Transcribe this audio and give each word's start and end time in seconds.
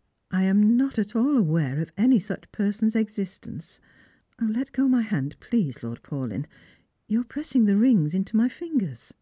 "I 0.30 0.42
am 0.42 0.76
not 0.76 0.98
at 0.98 1.16
all 1.16 1.34
aware 1.34 1.80
of 1.80 1.92
any 1.96 2.18
such 2.18 2.52
person's 2.52 2.94
existence. 2.94 3.80
Let 4.38 4.70
go 4.72 4.86
my 4.86 5.00
hand, 5.00 5.34
please. 5.40 5.82
Lord 5.82 6.02
Paulyn; 6.02 6.44
you 7.08 7.22
are 7.22 7.24
pressing 7.24 7.64
the 7.64 7.78
rings 7.78 8.12
into 8.12 8.36
my 8.36 8.50
fingers." 8.50 9.14